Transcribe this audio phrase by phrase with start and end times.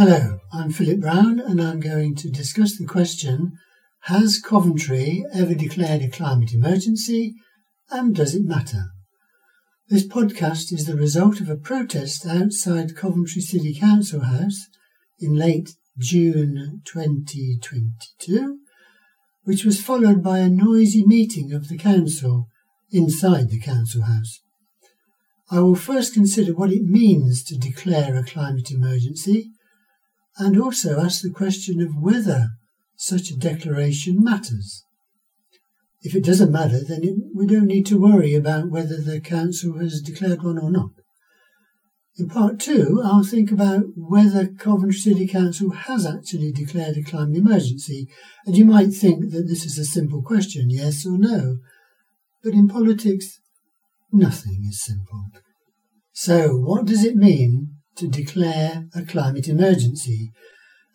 [0.00, 3.58] Hello, I'm Philip Brown and I'm going to discuss the question
[4.02, 7.34] Has Coventry ever declared a climate emergency
[7.90, 8.92] and does it matter?
[9.88, 14.68] This podcast is the result of a protest outside Coventry City Council House
[15.18, 18.58] in late June 2022,
[19.42, 22.46] which was followed by a noisy meeting of the council
[22.92, 24.38] inside the council house.
[25.50, 29.50] I will first consider what it means to declare a climate emergency
[30.38, 32.50] and also ask the question of whether
[32.96, 34.84] such a declaration matters.
[36.02, 39.78] If it doesn't matter, then it, we don't need to worry about whether the council
[39.78, 40.90] has declared one or not.
[42.16, 47.36] In part two, I'll think about whether Coventry City Council has actually declared a climate
[47.36, 48.08] emergency,
[48.44, 51.58] and you might think that this is a simple question, yes or no.
[52.42, 53.38] But in politics,
[54.12, 55.26] nothing is simple.
[56.12, 60.32] So, what does it mean to declare a climate emergency?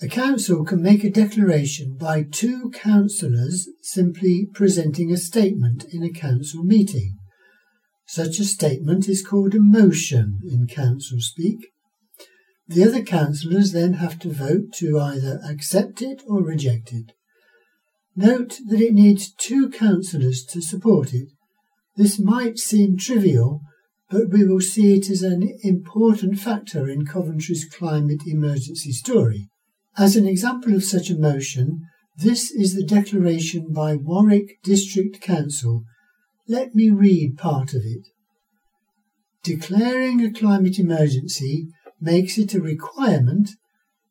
[0.00, 6.10] A council can make a declaration by two councillors simply presenting a statement in a
[6.10, 7.18] council meeting.
[8.06, 11.68] Such a statement is called a motion in council speak.
[12.66, 17.12] The other councillors then have to vote to either accept it or reject it.
[18.16, 21.28] Note that it needs two councillors to support it.
[21.96, 23.60] This might seem trivial,
[24.12, 29.48] but we will see it as an important factor in Coventry's climate emergency story.
[29.96, 31.80] As an example of such a motion,
[32.18, 35.84] this is the declaration by Warwick District Council.
[36.46, 38.06] Let me read part of it.
[39.42, 43.52] Declaring a climate emergency makes it a requirement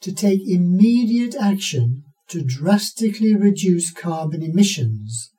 [0.00, 5.30] to take immediate action to drastically reduce carbon emissions.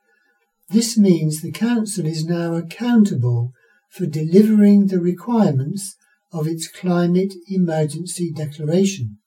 [0.69, 3.51] This means the Council is now accountable
[3.95, 5.95] for delivering the requirements
[6.33, 9.19] of its climate emergency declaration.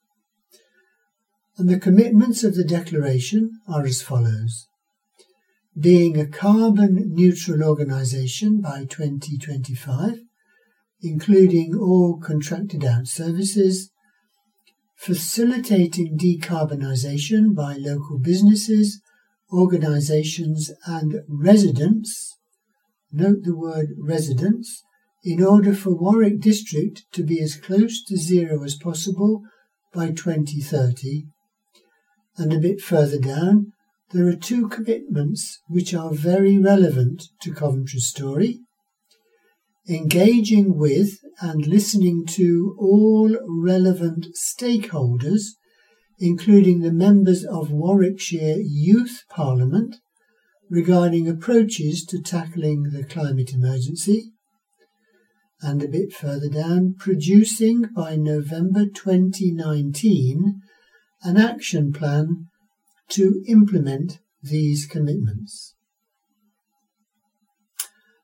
[1.56, 4.69] And the commitments of the declaration are as follows.
[5.78, 10.19] Being a carbon neutral organisation by 2025,
[11.00, 13.91] including all contracted out services,
[14.97, 19.00] facilitating decarbonisation by local businesses,
[19.50, 22.38] organisations and residents,
[23.12, 24.82] note the word residents,
[25.24, 29.42] in order for Warwick District to be as close to zero as possible
[29.92, 31.24] by 2030,
[32.36, 33.72] and a bit further down,
[34.10, 38.60] there are two commitments which are very relevant to Coventry's story.
[39.88, 45.42] Engaging with and listening to all relevant stakeholders,
[46.18, 49.97] including the members of Warwickshire Youth Parliament,
[50.70, 54.32] regarding approaches to tackling the climate emergency.
[55.60, 60.60] And a bit further down, producing by November 2019
[61.22, 62.46] an action plan
[63.08, 65.74] to implement these commitments.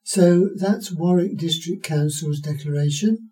[0.05, 3.31] So that's Warwick District Council's declaration.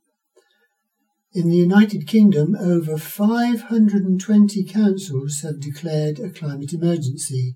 [1.35, 7.55] In the United Kingdom, over 520 councils have declared a climate emergency.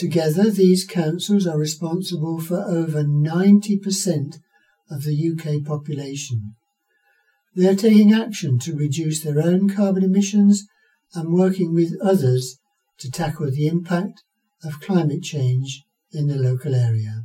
[0.00, 4.38] Together, these councils are responsible for over 90%
[4.90, 6.54] of the UK population.
[7.54, 10.66] They are taking action to reduce their own carbon emissions
[11.12, 12.56] and working with others
[13.00, 14.22] to tackle the impact
[14.64, 17.24] of climate change in the local area.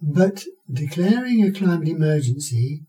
[0.00, 2.86] But declaring a climate emergency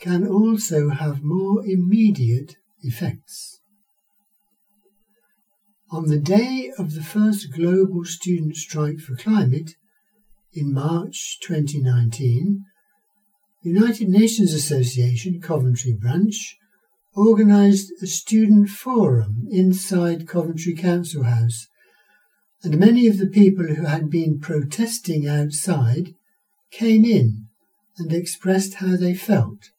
[0.00, 3.59] can also have more immediate effects.
[5.92, 9.74] On the day of the first global student strike for climate
[10.52, 12.64] in March 2019,
[13.64, 16.56] the United Nations Association Coventry branch
[17.16, 21.66] organised a student forum inside Coventry Council House,
[22.62, 26.14] and many of the people who had been protesting outside
[26.70, 27.48] came in
[27.98, 29.70] and expressed how they felt.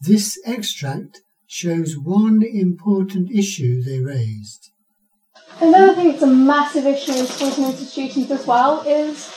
[0.00, 4.72] This extract shows one important issue they raised.
[5.60, 9.34] Another thing that's a massive issue in schools and institutions as well is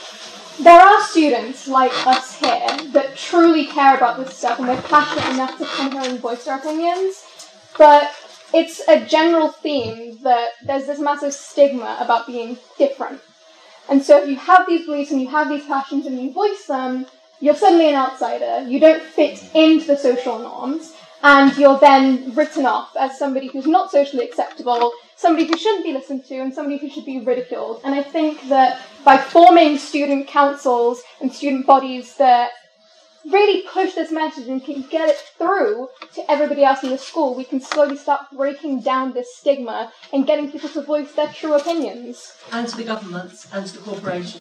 [0.60, 5.34] there are students like us here that truly care about this stuff and they're passionate
[5.34, 7.26] enough to come here and voice their opinions,
[7.76, 8.14] but
[8.54, 13.20] it's a general theme that there's this massive stigma about being different.
[13.88, 16.66] And so if you have these beliefs and you have these passions and you voice
[16.66, 17.06] them,
[17.40, 18.68] you're suddenly an outsider.
[18.68, 23.66] You don't fit into the social norms, and you're then written off as somebody who's
[23.66, 27.80] not socially acceptable, somebody who shouldn't be listened to, and somebody who should be ridiculed.
[27.84, 32.50] And I think that by forming student councils and student bodies that
[33.30, 37.36] really push this message and can get it through to everybody else in the school,
[37.36, 41.54] we can slowly start breaking down this stigma and getting people to voice their true
[41.54, 42.32] opinions.
[42.50, 44.40] And to the governments and to the corporations.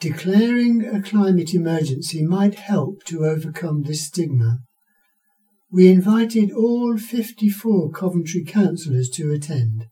[0.00, 4.58] Declaring a climate emergency might help to overcome this stigma.
[5.70, 9.86] We invited all 54 Coventry councillors to attend.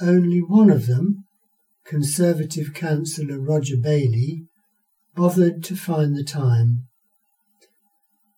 [0.00, 1.24] Only one of them,
[1.84, 4.44] Conservative councillor Roger Bailey,
[5.14, 6.88] bothered to find the time.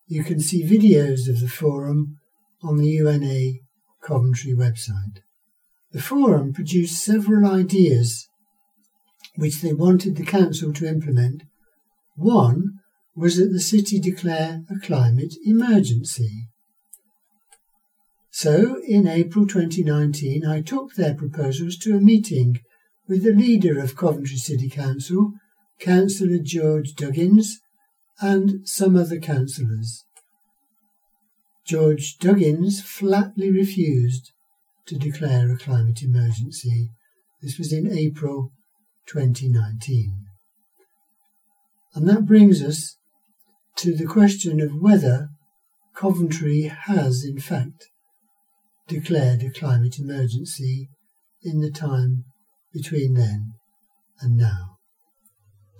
[0.07, 2.19] You can see videos of the forum
[2.63, 3.59] on the UNA
[4.03, 5.21] Coventry website.
[5.93, 8.29] The forum produced several ideas
[9.37, 11.43] which they wanted the council to implement.
[12.17, 12.80] One
[13.15, 16.49] was that the city declare a climate emergency.
[18.31, 22.61] So, in April 2019, I took their proposals to a meeting
[23.09, 25.33] with the leader of Coventry City Council,
[25.81, 27.55] Councillor George Duggins,
[28.21, 30.05] and some other councillors.
[31.67, 34.31] George Duggins flatly refused
[34.87, 36.91] to declare a climate emergency.
[37.43, 38.53] This was in April
[39.07, 40.27] 2019.
[41.95, 42.97] And that brings us
[43.81, 45.31] to the question of whether
[45.97, 47.87] Coventry has, in fact,
[48.87, 50.91] declared a climate emergency
[51.43, 52.25] in the time
[52.75, 53.55] between then
[54.21, 54.77] and now.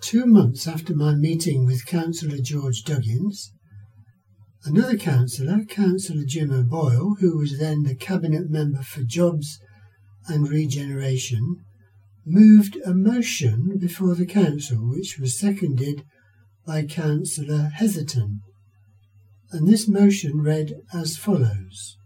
[0.01, 3.51] Two months after my meeting with Councillor George Duggins,
[4.65, 9.59] another councillor, Councillor Jim O'Boyle, who was then the Cabinet Member for Jobs
[10.27, 11.57] and Regeneration,
[12.25, 16.03] moved a motion before the Council which was seconded
[16.65, 18.41] by Councillor Hetherton.
[19.51, 21.97] And this motion read as follows.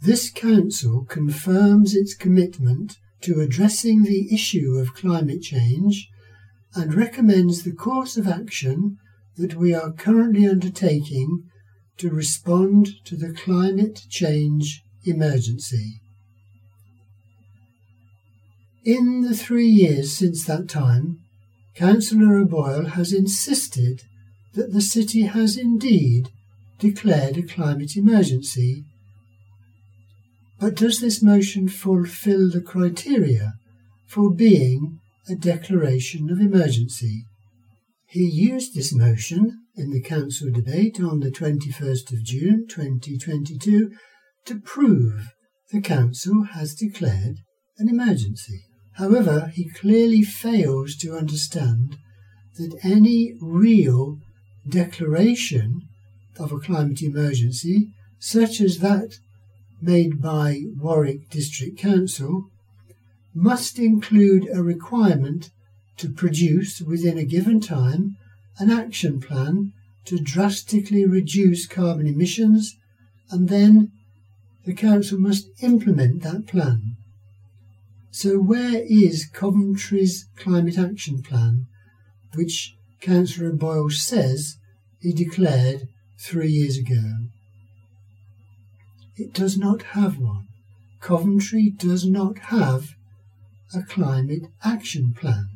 [0.00, 6.08] This Council confirms its commitment to addressing the issue of climate change
[6.74, 8.98] and recommends the course of action
[9.36, 11.44] that we are currently undertaking
[11.98, 16.00] to respond to the climate change emergency.
[18.84, 21.20] In the three years since that time,
[21.74, 24.02] Councillor O'Boyle has insisted
[24.54, 26.28] that the city has indeed
[26.78, 28.84] declared a climate emergency
[30.62, 33.54] but does this motion fulfill the criteria
[34.06, 37.24] for being a declaration of emergency?
[38.06, 43.90] He used this motion in the Council debate on the 21st of June 2022
[44.44, 45.32] to prove
[45.72, 47.38] the Council has declared
[47.78, 48.62] an emergency.
[48.94, 51.96] However, he clearly fails to understand
[52.56, 54.18] that any real
[54.68, 55.88] declaration
[56.38, 59.18] of a climate emergency, such as that
[59.80, 62.50] made by Warwick District Council
[63.34, 65.50] must include a requirement
[65.96, 68.16] to produce within a given time
[68.58, 69.72] an action plan
[70.04, 72.76] to drastically reduce carbon emissions
[73.30, 73.90] and then
[74.64, 76.96] the council must implement that plan.
[78.14, 81.66] So where is Coventry's climate action plan,
[82.34, 84.58] which Councillor Boyle says
[85.00, 85.88] he declared
[86.20, 87.28] three years ago?
[89.16, 90.48] It does not have one.
[91.00, 92.90] Coventry does not have
[93.74, 95.48] a climate action plan.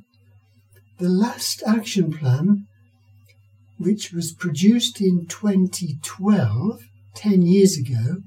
[0.99, 2.69] The last action plan,
[3.79, 6.81] which was produced in 2012,
[7.15, 8.23] 10 years ago,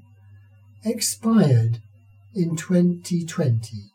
[0.84, 1.82] expired
[2.32, 3.90] in 2020.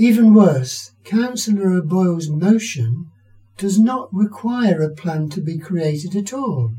[0.00, 3.10] Even worse, Councillor O'Boyle's motion
[3.58, 6.72] does not require a plan to be created at all.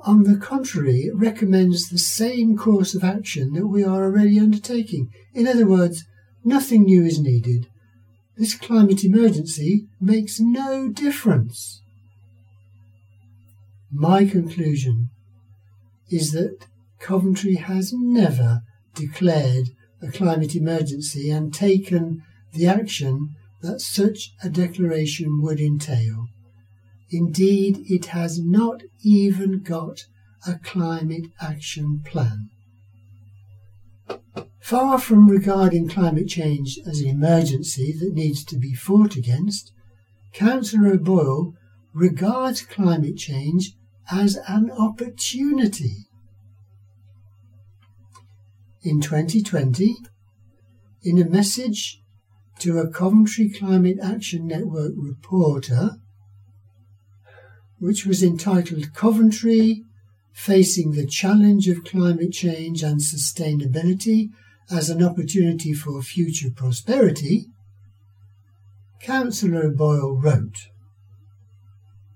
[0.00, 5.10] On the contrary, it recommends the same course of action that we are already undertaking.
[5.32, 6.04] In other words,
[6.44, 7.68] nothing new is needed.
[8.36, 11.80] This climate emergency makes no difference.
[13.90, 15.08] My conclusion
[16.10, 16.66] is that
[16.98, 18.60] Coventry has never
[18.94, 19.70] declared
[20.02, 26.26] a climate emergency and taken the action that such a declaration would entail.
[27.10, 30.06] Indeed, it has not even got
[30.46, 32.50] a climate action plan.
[34.60, 39.72] Far from regarding climate change as an emergency that needs to be fought against,
[40.32, 41.54] Councillor O'Boyle
[41.92, 43.72] regards climate change
[44.10, 46.06] as an opportunity.
[48.84, 49.96] In 2020,
[51.04, 52.02] in a message
[52.58, 55.98] to a Coventry Climate Action Network reporter,
[57.78, 59.84] which was entitled Coventry
[60.32, 64.30] Facing the Challenge of Climate Change and Sustainability
[64.68, 67.46] as an Opportunity for Future Prosperity,
[69.00, 70.70] Councillor Boyle wrote,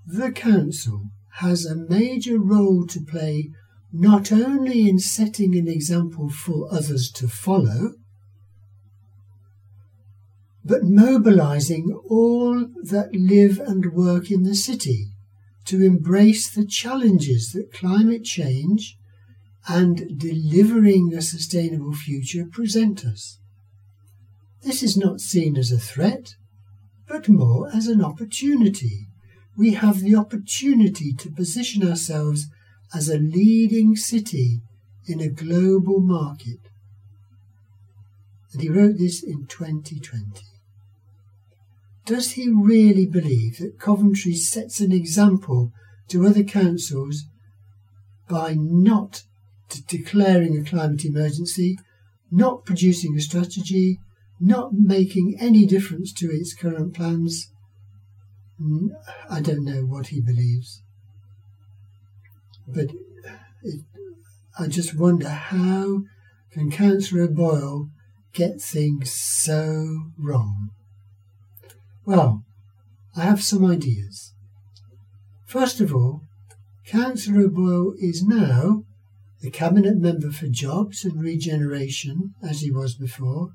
[0.04, 3.50] The Council has a major role to play
[3.92, 7.94] not only in setting an example for others to follow,
[10.64, 15.06] but mobilizing all that live and work in the city
[15.64, 18.96] to embrace the challenges that climate change
[19.68, 23.38] and delivering a sustainable future present us.
[24.62, 26.34] This is not seen as a threat,
[27.06, 29.06] but more as an opportunity.
[29.56, 32.48] We have the opportunity to position ourselves
[32.94, 34.60] as a leading city
[35.06, 36.60] in a global market.
[38.52, 40.42] And he wrote this in 2020.
[42.06, 45.72] Does he really believe that Coventry sets an example
[46.08, 47.24] to other councils
[48.28, 49.22] by not
[49.88, 51.78] declaring a climate emergency,
[52.30, 53.98] not producing a strategy,
[54.40, 57.50] not making any difference to its current plans?
[59.28, 60.82] I don't know what he believes.
[62.66, 62.90] But
[63.62, 63.84] it,
[64.58, 66.02] I just wonder how
[66.52, 67.90] can Councillor Boyle
[68.32, 70.70] get things so wrong?
[72.04, 72.44] Well,
[73.16, 74.32] I have some ideas.
[75.46, 76.22] First of all,
[76.86, 78.84] Councillor Boyle is now
[79.40, 83.50] the Cabinet Member for Jobs and Regeneration, as he was before,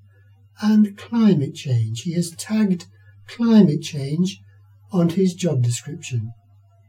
[0.62, 2.01] and climate change.
[2.01, 2.86] He has tagged
[3.27, 4.39] climate change
[4.91, 6.34] on his job description,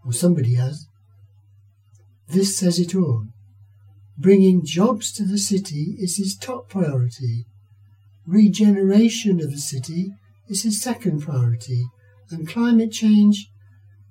[0.04, 0.86] or somebody has.
[2.28, 3.26] This says it all.
[4.16, 7.46] Bringing jobs to the city is his top priority.
[8.26, 10.12] Regeneration of the city
[10.48, 11.84] is his second priority,
[12.30, 13.50] and climate change,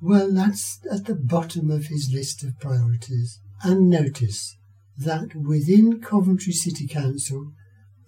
[0.02, 3.40] well, that's at the bottom of his list of priorities.
[3.64, 4.58] And notice
[4.98, 7.52] that within Coventry City Council,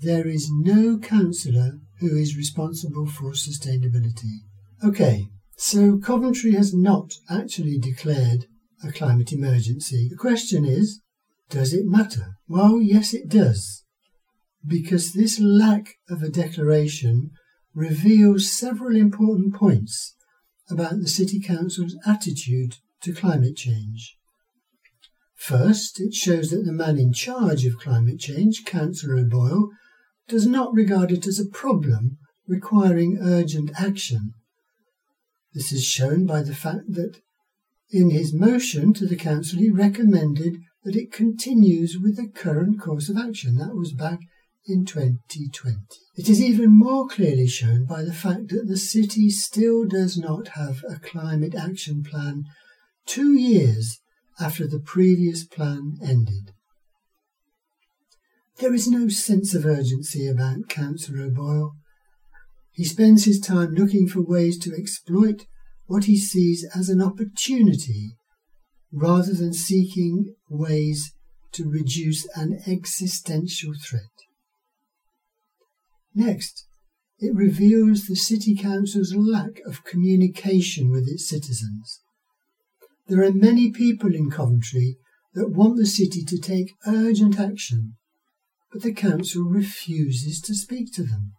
[0.01, 4.41] there is no councillor who is responsible for sustainability.
[4.83, 8.47] Okay, so Coventry has not actually declared
[8.83, 10.07] a climate emergency.
[10.09, 11.01] The question is,
[11.49, 12.35] does it matter?
[12.47, 13.83] Well, yes, it does.
[14.65, 17.31] Because this lack of a declaration
[17.73, 20.15] reveals several important points
[20.69, 24.17] about the City Council's attitude to climate change.
[25.35, 29.69] First, it shows that the man in charge of climate change, Councillor O'Boyle,
[30.27, 34.31] does not regard it as a problem requiring urgent action.
[35.53, 37.19] This is shown by the fact that
[37.93, 43.07] in his motion to the Council he recommended that it continues with the current course
[43.07, 43.57] of action.
[43.57, 44.19] That was back
[44.65, 45.77] in 2020.
[46.15, 50.49] It is even more clearly shown by the fact that the city still does not
[50.49, 52.45] have a climate action plan
[53.05, 53.99] two years
[54.39, 56.51] after the previous plan ended.
[58.59, 61.73] There is no sense of urgency about Councillor O'Boyle.
[62.71, 65.45] He spends his time looking for ways to exploit
[65.85, 68.15] what he sees as an opportunity
[68.91, 71.13] rather than seeking ways
[71.51, 74.01] to reduce an existential threat.
[76.15, 76.67] Next,
[77.19, 82.01] it reveals the City Council's lack of communication with its citizens.
[83.07, 84.97] There are many people in Coventry
[85.33, 87.95] that want the city to take urgent action,
[88.71, 91.33] but the Council refuses to speak to them,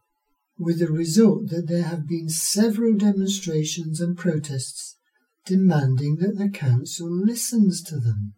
[0.59, 4.97] with the result that there have been several demonstrations and protests
[5.45, 8.35] demanding that the Council listens to them.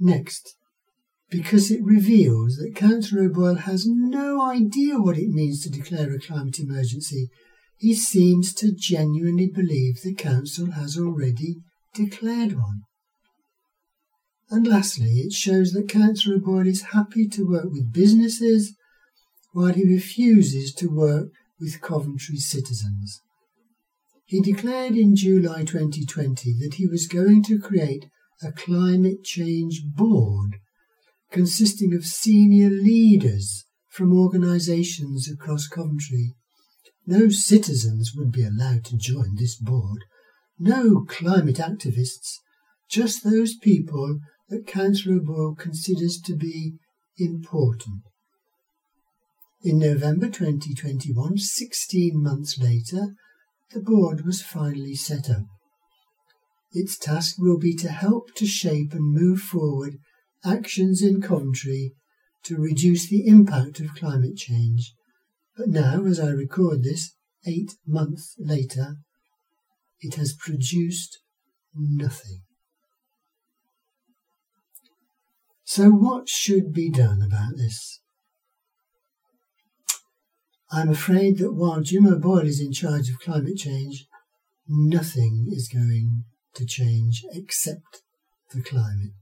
[0.00, 0.56] Next,
[1.30, 6.18] because it reveals that Councillor O'Boyle has no idea what it means to declare a
[6.18, 7.28] climate emergency.
[7.78, 11.56] He seems to genuinely believe the Council has already
[11.94, 12.82] declared one.
[14.50, 18.74] And lastly, it shows that Councillor O'Boyle is happy to work with businesses
[19.54, 21.28] while he refuses to work
[21.60, 23.22] with Coventry citizens.
[24.26, 28.06] He declared in July 2020 that he was going to create
[28.42, 30.56] a climate change board
[31.30, 36.34] consisting of senior leaders from organisations across Coventry.
[37.06, 40.00] No citizens would be allowed to join this board,
[40.58, 42.38] no climate activists,
[42.90, 44.18] just those people
[44.48, 46.74] that Councillor Boyle considers to be
[47.18, 48.02] important.
[49.64, 53.14] In November 2021, 16 months later,
[53.72, 55.44] the board was finally set up.
[56.72, 59.94] Its task will be to help to shape and move forward
[60.44, 61.94] actions in Coventry
[62.42, 64.92] to reduce the impact of climate change.
[65.56, 67.14] But now, as I record this,
[67.46, 68.96] eight months later,
[69.98, 71.20] it has produced
[71.74, 72.42] nothing.
[75.64, 78.00] So, what should be done about this?
[80.74, 84.08] I'm afraid that while Jim O'Boyle is in charge of climate change,
[84.66, 88.02] nothing is going to change except
[88.52, 89.12] the climate.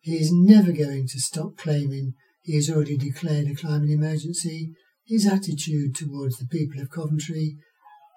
[0.00, 4.72] He is never going to stop claiming he has already declared a climate emergency.
[5.06, 7.58] His attitude towards the people of Coventry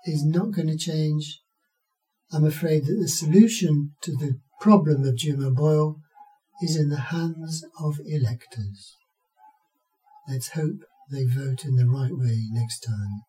[0.05, 1.41] is not going to change.
[2.31, 5.97] I'm afraid that the solution to the problem of Jim O'Boyle
[6.63, 8.95] is in the hands of electors.
[10.29, 13.28] Let's hope they vote in the right way next time.